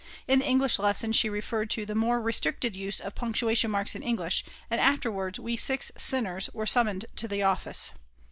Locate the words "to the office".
7.17-7.91